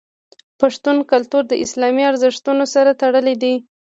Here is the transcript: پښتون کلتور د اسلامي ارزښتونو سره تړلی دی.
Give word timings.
پښتون 0.59 0.97
کلتور 1.11 1.43
د 1.47 1.53
اسلامي 1.65 2.03
ارزښتونو 2.11 2.63
سره 2.73 2.91
تړلی 3.01 3.35
دی. 3.43 3.55